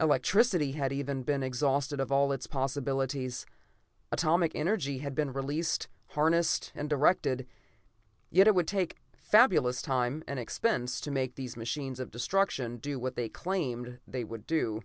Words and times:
Electricity 0.00 0.72
had 0.72 0.90
even 0.90 1.18
then 1.18 1.22
been 1.22 1.42
exhausted 1.42 2.00
of 2.00 2.10
its 2.32 2.46
possibilities. 2.46 3.44
Atomic 4.10 4.52
energy 4.54 5.00
had 5.00 5.14
been 5.14 5.34
released, 5.34 5.86
harnessed, 6.12 6.72
and 6.74 6.88
directed. 6.88 7.46
Yet 8.30 8.46
it 8.46 8.54
would 8.54 8.66
take 8.68 8.96
fabulous 9.12 9.82
time 9.82 10.24
and 10.26 10.38
expense 10.38 10.98
to 11.02 11.10
make 11.10 11.34
these 11.34 11.58
machines 11.58 12.00
of 12.00 12.10
destruction 12.10 12.78
do 12.78 12.98
what 12.98 13.16
they 13.16 13.28
claimed 13.28 13.98
they 14.08 14.24
would 14.24 14.46
do. 14.46 14.80